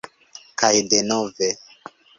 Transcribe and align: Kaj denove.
Kaj 0.61 0.73
denove. 0.95 1.53